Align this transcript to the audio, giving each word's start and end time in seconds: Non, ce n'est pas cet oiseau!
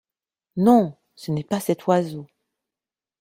Non, 0.57 0.97
ce 1.13 1.29
n'est 1.29 1.43
pas 1.43 1.59
cet 1.59 1.85
oiseau! 1.85 2.25